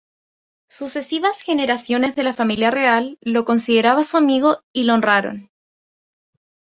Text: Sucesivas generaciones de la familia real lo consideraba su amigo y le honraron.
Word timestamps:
Sucesivas 0.67 1.41
generaciones 1.43 2.15
de 2.15 2.23
la 2.23 2.33
familia 2.33 2.71
real 2.71 3.19
lo 3.21 3.45
consideraba 3.45 4.03
su 4.03 4.17
amigo 4.17 4.63
y 4.73 4.85
le 4.85 4.93
honraron. 4.93 5.51